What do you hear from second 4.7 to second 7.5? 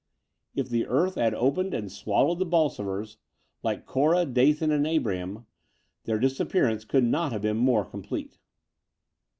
and Abiram, their disappearance could not have